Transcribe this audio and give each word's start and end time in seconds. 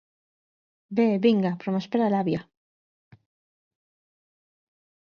Bé, 0.99 1.05
vinga, 1.25 1.51
però 1.59 1.75
m’espera 1.77 2.09
l’àvia. 2.15 2.41